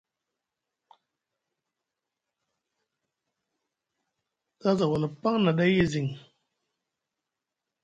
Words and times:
A 4.67 4.69
za 4.77 4.85
wala 4.91 5.07
paŋ 5.21 5.35
na 5.43 5.51
ɗay 5.57 5.73
e 5.83 5.85
ziŋ. 5.91 6.07